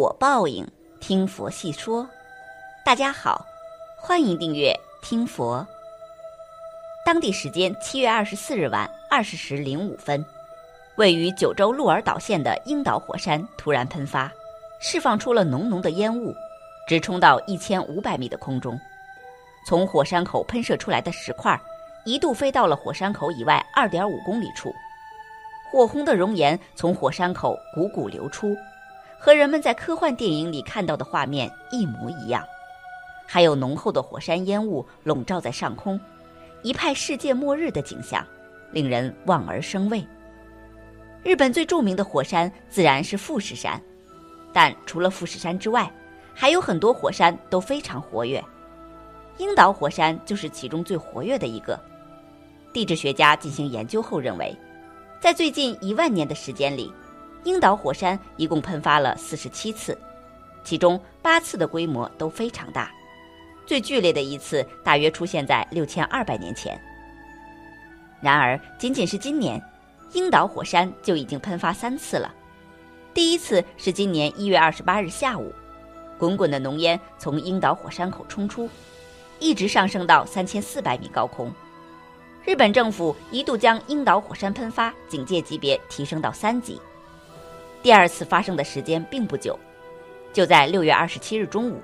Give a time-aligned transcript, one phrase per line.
[0.00, 0.66] 果报应，
[0.98, 2.08] 听佛细说。
[2.82, 3.44] 大家好，
[3.98, 5.62] 欢迎订阅听佛。
[7.04, 10.24] 当地时间七月二十四日晚二十时零五分，
[10.96, 14.32] 位于九州鹿儿岛县的樱岛火山突然喷发，
[14.80, 16.34] 释放出了浓浓的烟雾，
[16.88, 18.80] 直冲到一千五百米的空中。
[19.66, 21.60] 从火山口喷射出来的石块，
[22.06, 24.74] 一度飞到了火山口以外二点五公里处。
[25.70, 28.56] 火红的熔岩从火山口汩汩流出。
[29.22, 32.42] 和人们在科幻电影里看到的画面一模一样，
[33.26, 36.00] 还有浓厚的火山烟雾笼罩在上空，
[36.62, 38.26] 一派世界末日的景象，
[38.72, 40.02] 令人望而生畏。
[41.22, 43.78] 日本最著名的火山自然是富士山，
[44.54, 45.92] 但除了富士山之外，
[46.32, 48.42] 还有很多火山都非常活跃，
[49.36, 51.78] 樱岛火山就是其中最活跃的一个。
[52.72, 54.56] 地质学家进行研究后认为，
[55.20, 56.90] 在最近一万年的时间里。
[57.44, 59.96] 樱岛火山一共喷发了四十七次，
[60.62, 62.90] 其中八次的规模都非常大，
[63.66, 66.78] 最剧烈的一次大约出现在六千二百年前。
[68.20, 69.62] 然而，仅仅是今年，
[70.12, 72.30] 樱岛火山就已经喷发三次了。
[73.14, 75.52] 第一次是今年一月二十八日下午，
[76.18, 78.68] 滚滚的浓烟从樱岛火山口冲出，
[79.38, 81.50] 一直上升到三千四百米高空。
[82.44, 86.78] 日本政府一度将樱岛火山喷发警戒级别提升到三级。
[87.82, 89.58] 第二次发生的时间并不久，
[90.32, 91.80] 就在六月二十七日中午。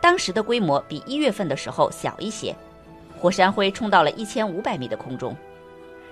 [0.00, 2.54] 当时的规模比一月份的时候小一些，
[3.18, 5.36] 火山灰冲到了一千五百米的空中。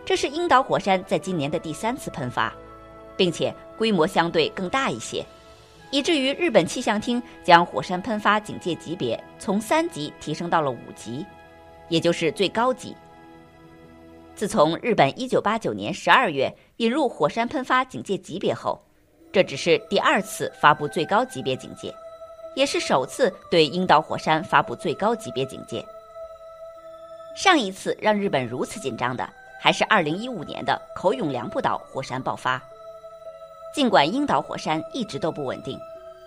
[0.05, 2.53] 这是樱岛火山在今年的第三次喷发，
[3.17, 5.25] 并且规模相对更大一些，
[5.91, 11.25] 以至于日本气象厅将火山喷发警戒级别从三级提升到了五级，
[11.89, 12.95] 也就是最高级。
[14.37, 18.83] 自从日本一九八九年十二月引入火山喷发警戒级别后，
[19.33, 21.95] 这只是第二次发布最高级别警戒，
[22.57, 25.85] 也是首次对樱岛火山发布最高级别警戒。
[27.37, 29.29] 上一次让日本如此紧张的，
[29.61, 32.61] 还是二零一五年的口永良部岛火山爆发。
[33.73, 35.79] 尽管樱岛火山一直都不稳定，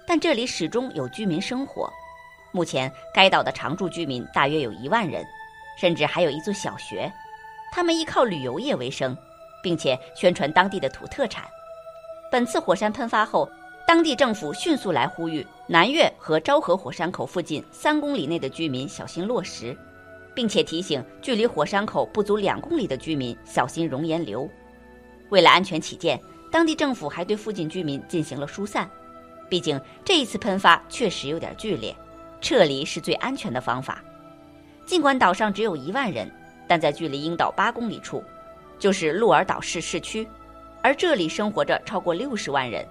[0.06, 1.92] 但这里始终有居民生活。
[2.54, 5.26] 目前该岛的常住居民大约有一万人，
[5.78, 7.12] 甚至还有一座小学。
[7.72, 9.16] 他们依靠旅游业为生，
[9.62, 11.46] 并且宣传当地的土特产。
[12.32, 13.50] 本次火山喷发后，
[13.86, 19.78] 当地政府迅速来呼吁南岳和昭和火山口附近三公里内的居民小心落石，
[20.34, 24.50] 并且提醒距离火山口不足两公里的居民小心熔岩流。
[25.30, 26.20] 为了安全起见，
[26.52, 28.90] 当地政府还对附近居民进行了疏散。
[29.50, 31.96] 毕竟这一次喷发确实有点剧烈，
[32.42, 34.04] 撤离是最安全的方法。
[34.86, 36.30] 尽管岛上只有一万人。
[36.68, 38.24] 但在距离樱岛八公里处，
[38.78, 40.28] 就是鹿儿岛市市区，
[40.84, 42.86] 而这里生活着超过六十万人。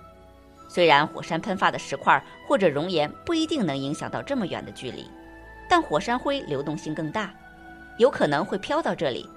[0.68, 5.08] 虽然火山喷发的石块或者熔岩不一定能影响到这么远的距离，
[5.68, 7.32] 但火山灰流动性更大，
[7.98, 9.28] 有可能会飘到这里。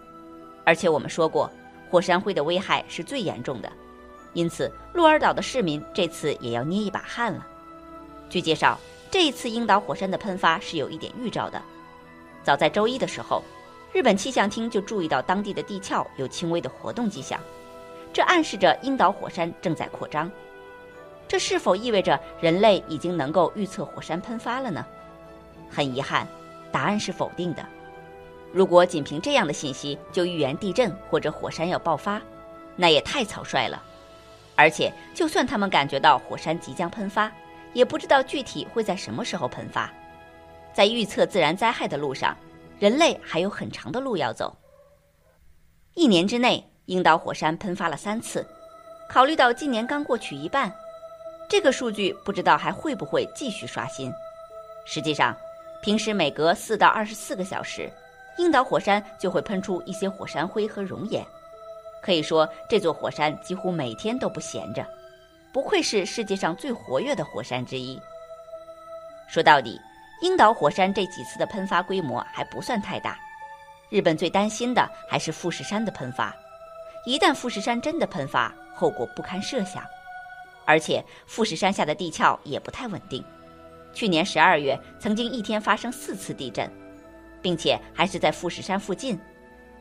[0.65, 1.51] 而且我们说过，
[1.89, 3.71] 火山灰的危害是最严重的，
[4.33, 7.45] 因此鹿儿岛的市民这次也要捏一把汗了。
[8.29, 8.79] 据介绍，
[9.11, 11.61] 这一次樱岛火山的喷发是有一点预兆的，
[12.43, 13.43] 早在周一的时候。
[13.91, 17.39] 日本气象厅就注意到当地的地壳有轻微的活动迹象，
[18.13, 20.29] 这暗示着樱岛火山正在扩张。
[21.27, 24.85] 这是否意味着人类已经能够预测火山喷发了呢？
[25.69, 26.27] 很遗憾，
[26.71, 27.65] 答案是否定的。
[28.51, 32.21] 如果仅凭这样的信息就预言地震或者火山要爆发，
[32.75, 33.81] 那也太草率了。
[34.55, 37.31] 而且，就算他们感觉到火山即将喷发，
[37.73, 39.91] 也不知道具体会在什么时候喷发。
[40.73, 42.37] 在预测自然灾害的路上。
[42.79, 44.55] 人类还有很长的路要走。
[45.95, 48.45] 一年之内，樱岛火山喷发了三次。
[49.09, 50.73] 考虑到今年刚过去一半，
[51.49, 54.09] 这个数据不知道还会不会继续刷新。
[54.85, 55.35] 实际上，
[55.81, 57.91] 平时每隔四到二十四个小时，
[58.37, 61.25] 樱岛火山就会喷出一些火山灰和熔岩。
[62.01, 64.87] 可以说，这座火山几乎每天都不闲着，
[65.51, 67.99] 不愧是世界上最活跃的火山之一。
[69.27, 69.77] 说到底。
[70.21, 73.17] 樱岛火山这几次的喷发规模还不算太大，
[73.89, 76.35] 日本最担心的还是富士山的喷发。
[77.05, 79.83] 一旦富士山真的喷发，后果不堪设想。
[80.65, 83.23] 而且富士山下的地壳也不太稳定，
[83.93, 86.69] 去年十二月曾经一天发生四次地震，
[87.41, 89.17] 并且还是在富士山附近，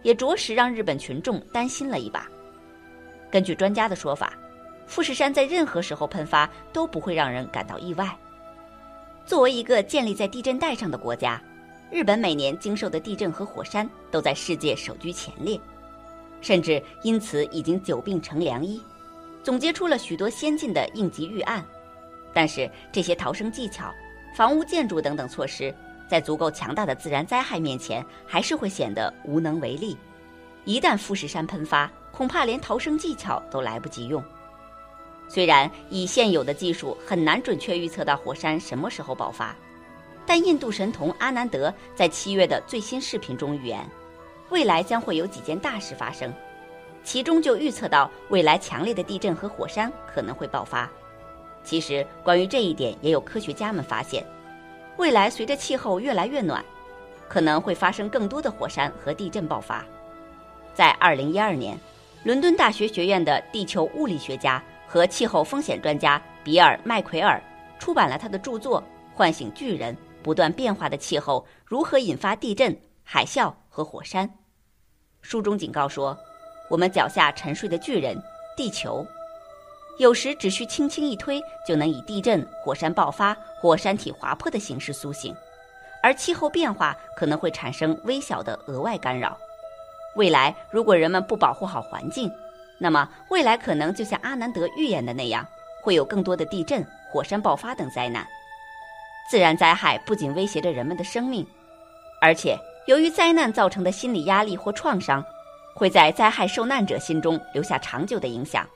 [0.02, 2.26] 也着实让日本群众担心了一把。
[3.30, 4.32] 根据专家的说法，
[4.86, 8.08] 富士山在任何时候喷发都不会让人感到意外。
[9.28, 11.38] 作为一个建立在地震带上的国家，
[11.90, 15.60] 日本每年经受的地震和火山都在世界首居前列，
[16.40, 18.80] 甚至因此已经久病成良医，
[19.44, 21.62] 总结出了许多先进的应急预案。
[22.32, 23.92] 但是这些逃生技巧、
[24.34, 25.74] 房屋建筑等等措施，
[26.08, 29.94] 在足够强大的自然灾害面前，还是会显得无能为力。
[30.64, 34.24] 一旦富士山喷发，恐怕连逃生技巧都来不及用。
[35.28, 39.54] 虽然以现有的技术很难准确预测到火山什么时候爆发，
[40.26, 43.86] 但印度神童阿南德在七月的最新视频中预言，
[44.48, 46.32] 未来将会有几件大事发生，
[47.04, 50.90] 其中就预测到未来强烈的地震和火山可能会爆发。
[51.62, 54.24] 其实，关于这一点，也有科学家们发现，
[54.96, 56.64] 未来随着气候越来越暖，
[57.28, 59.84] 可能会发生更多的火山和地震爆发。
[60.72, 61.78] 在2012年，
[62.24, 67.40] 伦敦大学学院的地球物理学家和气候风险专家比尔·麦奎尔
[67.78, 68.82] 出版了他的著作
[69.14, 72.74] 《唤醒巨人：不断变化的气候如何引发地震、
[73.04, 74.26] 海啸和火山》。
[75.20, 76.16] 书中警告说，
[76.70, 78.16] 我们脚下沉睡的巨人——
[78.56, 79.06] 地球。
[79.98, 85.34] 有时只需轻轻一推，就能以地震、火山爆发或山体滑坡的形式苏醒，
[86.02, 89.36] 而气候变化可能会产生微小的额外干扰。
[90.14, 92.32] 未来如果人们不保护好环境，
[92.78, 95.46] 那么未来可能就像阿南德预言的那样，
[95.82, 98.26] 会有更多的地震、火山爆发等灾难。
[99.30, 101.46] 自然灾害不仅威胁着人们的生命，
[102.20, 105.22] 而且由于灾难造成的心理压力或创伤，
[105.74, 108.66] 会在灾害受难者心中留下长久的影响。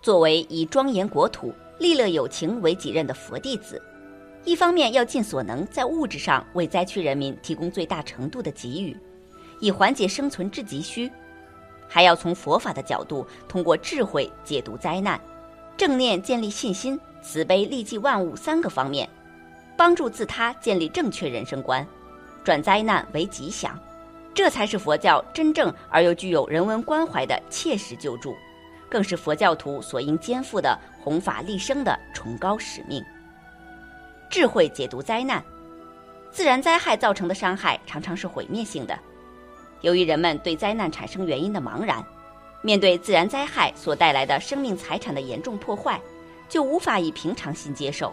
[0.00, 3.82] 作为以庄严国土、利乐有情为己任的佛弟子，
[4.44, 8.96] 一方面要尽所能在物质上为灾区人民提供最大程度的给予，
[9.60, 11.08] 以缓解生存之急需；
[11.94, 15.20] 还要从佛法的角度，通过智慧解读灾难、
[15.76, 19.08] 正念建立信心、慈悲利济万物三个方面，
[19.76, 21.86] 帮助自他建立正确人生观，
[22.42, 23.78] 转灾难为吉祥。
[24.34, 28.34] 这才是佛教真正而又具有人文关怀的切实救助。
[28.90, 33.00] 更是佛教徒所应肩负的弘法利生的崇高使命。
[34.28, 35.40] 智慧解读灾难，
[36.32, 38.98] 自然灾害造成的伤害常常是毁灭性的。
[39.84, 42.02] 由于人们对灾难产生原因的茫然，
[42.62, 46.00] 面对自然灾害所带来的生命财产的严重破坏，
[46.48, 48.10] 就无法以平常心接受。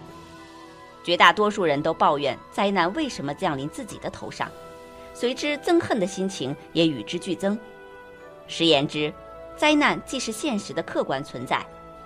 [1.01, 4.51] 绝大多数人都抱怨灾难为什么降临自己的头上，
[5.13, 7.57] 随之憎恨的心情也与之俱增。
[8.47, 9.11] 实言之。
[9.55, 11.63] 灾难既是现实的客观存在，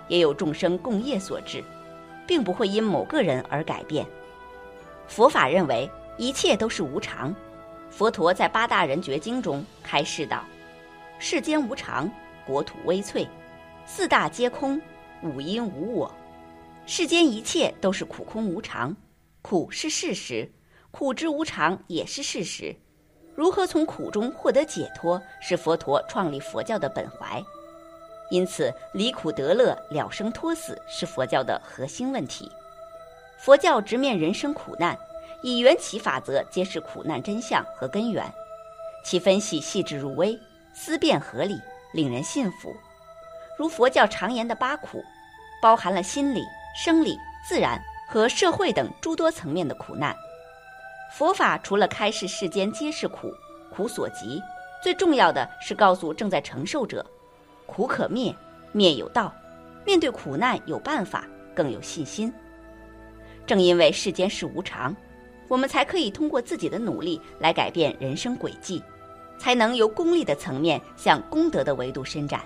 [0.08, 1.64] 也有众生共业所致，
[2.26, 4.06] 并不会因某个人而改变。
[5.08, 7.34] 佛法认为一切都是无常。
[7.96, 10.44] 佛陀在八大人觉经中开示道
[11.18, 12.10] ：“世间无常，
[12.44, 13.26] 国土微脆，
[13.86, 14.78] 四大皆空，
[15.22, 16.14] 五阴无我。
[16.84, 18.94] 世间一切都是苦空无常，
[19.40, 20.52] 苦是事实，
[20.90, 22.76] 苦之无常也是事实。”
[23.34, 27.42] 如何从苦中获得解脱，是佛陀创立佛教的本怀。
[28.30, 32.52] 因此，离苦得乐、了生脱死是佛教的核心问题。
[33.38, 34.98] 佛教直面人生苦难，
[35.42, 38.24] 以缘起法则揭示苦难真相和根源，
[39.04, 40.38] 其分析细致入微，
[40.72, 41.60] 思辨合理，
[41.92, 42.74] 令人信服。
[43.58, 45.02] 如佛教常言的八苦，
[45.62, 46.42] 包含了心理、
[46.76, 47.16] 生理、
[47.48, 50.14] 自然和社会等诸多层面的苦难。
[51.12, 53.32] 佛法除了开示世间皆是苦，
[53.70, 54.42] 苦所及，
[54.82, 57.04] 最重要的是告诉正在承受者，
[57.64, 58.34] 苦可灭，
[58.72, 59.32] 灭有道，
[59.84, 62.32] 面对苦难有办法，更有信心。
[63.46, 64.94] 正因为世间事无常，
[65.48, 68.82] 我们才可以通过自己的努力来改变人生轨迹，
[69.38, 72.40] 才能由功利的层面向功德的维度伸展，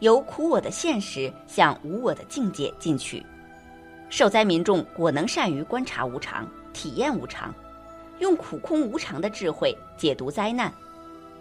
[0.00, 3.24] 由苦我的现实向无我的境界进取。
[4.08, 7.54] 受灾民众果能善于观察无常，体验无常。
[8.18, 10.72] 用苦空无常的智慧解读灾难，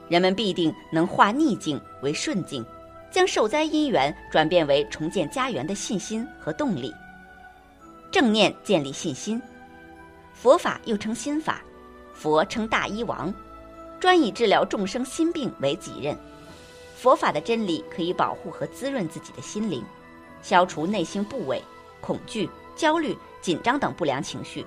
[0.10, 2.66] 人们必定能化逆境为顺境，
[3.10, 6.94] 将受灾因缘转变为重建家园的信心和动力。
[8.12, 9.42] 正念建立信心，
[10.36, 11.62] 佛法又称心法，
[12.14, 13.34] 佛称大医王，
[14.00, 16.16] 专以治疗众生心病为己任。
[16.96, 19.84] 佛法的真理可以保护和滋润自己的心灵，
[20.42, 21.62] 消除内心部位、
[22.02, 24.66] 恐惧、焦虑、紧张等不良情绪，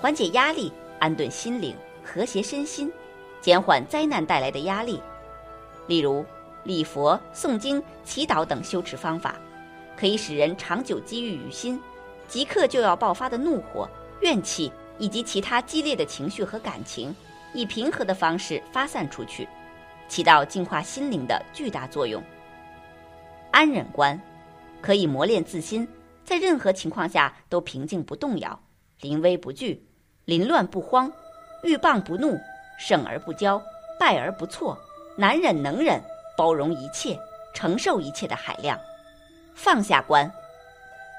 [0.00, 0.72] 缓解压力。
[0.98, 2.88] 安顿心灵，和谐身心，
[3.40, 5.02] 减缓灾难带来的压力。
[5.88, 6.24] 例如，
[6.62, 9.34] 礼佛、诵经、祈祷等修持方法，
[9.96, 11.82] 可以使人长久积郁于心，
[12.28, 13.88] 即刻就要爆发的怒火、
[14.20, 17.14] 怨气以及其他激烈的情绪和感情，
[17.52, 19.48] 以平和的方式发散出去，
[20.08, 22.22] 起到净化心灵的巨大作用。
[23.50, 24.20] 安忍观，
[24.80, 25.86] 可以磨练自心，
[26.24, 28.58] 在任何情况下都平静不动摇，
[29.00, 29.86] 临危不惧。
[30.24, 31.12] 凌乱不慌，
[31.64, 32.38] 遇谤不怒，
[32.78, 33.60] 胜而不骄，
[33.98, 34.78] 败而不挫，
[35.16, 36.00] 难忍能忍，
[36.36, 37.18] 包容一切，
[37.52, 38.78] 承受一切的海量，
[39.52, 40.32] 放下观，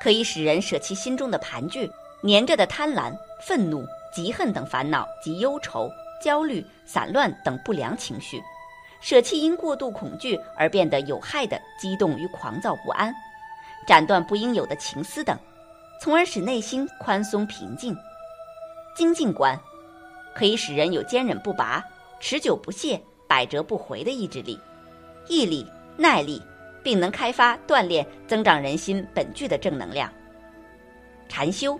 [0.01, 1.91] 可以使人舍弃心中的盘踞、
[2.23, 3.13] 粘着的贪婪、
[3.47, 5.89] 愤怒、嫉恨等烦恼及忧愁、
[6.21, 8.41] 焦虑、散乱等不良情绪，
[9.01, 13.13] 舍弃因过度恐惧而变得有害的激动与狂躁不安，
[13.85, 15.37] 斩断不应有的情思等，
[16.01, 17.95] 从而使内心宽松平静。
[18.95, 19.59] 精进观
[20.35, 21.83] 可以使人有坚忍不拔、
[22.19, 24.59] 持久不懈、百折不回的意志力、
[25.27, 25.65] 毅力、
[25.97, 26.41] 耐力。
[26.83, 30.11] 并能开发、锻炼、增长人心本具的正能量。
[31.29, 31.79] 禅修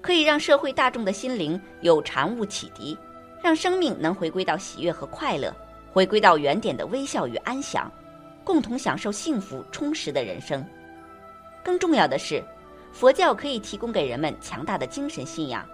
[0.00, 2.96] 可以让社会大众的心灵有禅悟启迪，
[3.42, 5.54] 让生命能回归到喜悦和快乐，
[5.92, 7.90] 回归到原点的微笑与安详，
[8.42, 10.64] 共同享受幸福充实的人生。
[11.62, 12.42] 更重要的是，
[12.92, 15.66] 佛教可以提供给人们强大的精神信仰，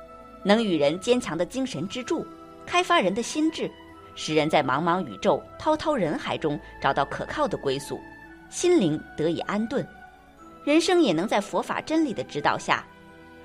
[0.43, 2.27] 能与人坚强的精神支柱，
[2.67, 3.71] 开发人的心智，
[4.17, 8.01] 使人在茫茫宇宙、滔滔人海中找到可靠的归宿。
[8.49, 9.87] 心灵得以安顿，
[10.65, 12.85] 人生也能在佛法真理的指导下，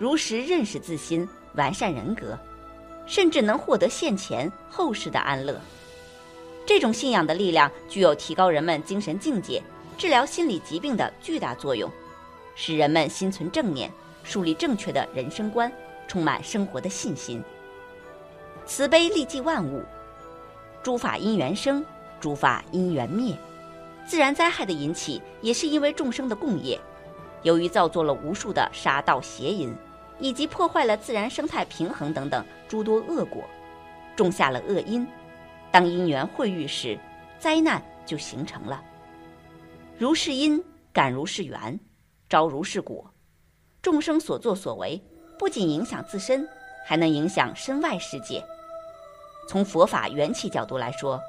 [0.02, 2.36] 如实认识自心，完善人格，
[3.06, 5.62] 甚至能获得现前后世的安乐。
[6.66, 9.62] 这种信仰的力量具有提高人们精神境界、
[10.00, 11.88] 治疗心理疾病的巨大作用，
[12.56, 13.92] 使人们心存正念，
[14.24, 15.72] 树立正确的人生观，
[16.08, 17.44] 充满生活的信心。
[18.66, 19.84] 慈悲利济万物，
[20.82, 21.86] 诸法因缘生，
[22.20, 23.38] 诸法因缘灭。
[24.08, 26.82] 自然灾害的引起，也是因为众生的共业，
[27.44, 29.72] 由于造作了无数的杀盗邪淫，
[30.22, 33.44] 以及破坏了自然生态平衡等等诸多恶果，
[34.16, 35.06] 种下了恶因。
[35.72, 36.98] 当因缘会遇时，
[37.40, 38.82] 灾难就形成了。
[39.98, 40.64] 如是因，
[40.94, 41.80] 感如是缘，
[42.30, 43.12] 招如是果。
[43.82, 45.02] 众生所作所为，
[45.40, 46.48] 不仅影响自身，
[46.86, 48.44] 还能影响身外世界。
[49.50, 51.20] 从佛法缘起角度来说。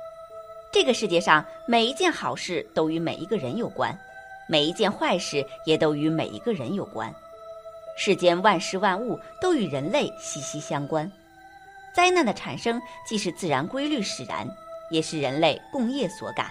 [0.74, 3.94] 这个世界上每一件好事都与每一个人有关，
[4.48, 7.14] 每一件坏事也都与每一个人有关。
[7.96, 11.10] 世间万事万物都与人类息息相关。
[11.94, 14.48] 灾难的产生既是自然规律使然，
[14.90, 16.50] 也是人类共业所感。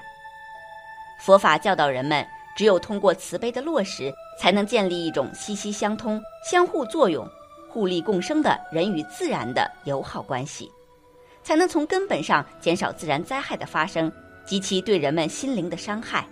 [1.19, 7.27] 佛法教导人们，只有通过慈悲的落实，才能建立一种息息相通、相互作用、
[7.69, 10.71] 互利共生的人与自然的友好关系。
[11.43, 14.11] 才能从根本上减少自然灾害的发生
[14.45, 16.23] 及其对人们心灵的伤害。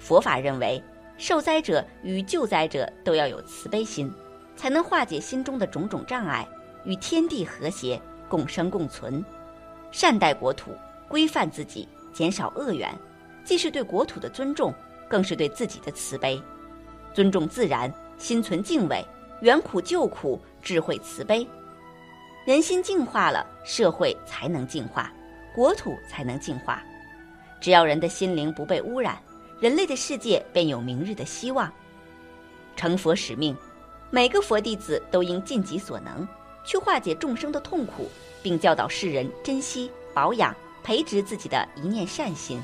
[0.00, 0.82] 佛法认为，
[1.18, 4.10] 受灾者与救灾者都要有慈悲心，
[4.56, 6.48] 才能化解心中的种种障碍，
[6.84, 9.22] 与天地和谐共生共存，
[9.90, 10.70] 善待国土，
[11.08, 12.96] 规范自己，减少恶缘，
[13.44, 14.72] 既是对国土的尊重，
[15.08, 16.40] 更是对自己的慈悲。
[17.12, 19.04] 尊重自然，心存敬畏，
[19.40, 21.44] 远苦救苦，智慧慈悲。
[22.44, 25.12] 人心净化了，社会才能净化，
[25.52, 26.80] 国土才能净化。
[27.60, 29.18] 只要人的心灵不被污染，
[29.60, 31.72] 人类的世界便有明日的希望。
[32.76, 33.56] 成佛使命，
[34.10, 36.26] 每个佛弟子都应尽己所能，
[36.64, 38.08] 去化解众生的痛苦，
[38.42, 42.62] 并教导世人珍惜、保养、培植自己的一念善心，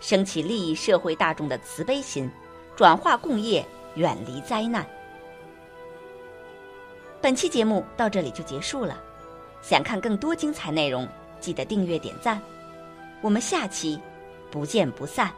[0.00, 2.30] 升起利益社会大众的慈悲心，
[2.74, 3.62] 转化共业，
[3.96, 4.86] 远离灾难。
[7.20, 8.98] 本期节目到这里就结束了，
[9.60, 11.06] 想看更多精彩内容，
[11.38, 12.40] 记得订阅点赞，
[13.20, 14.00] 我们下期
[14.50, 15.30] 不见不散。